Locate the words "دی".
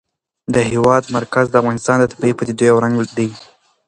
3.17-3.29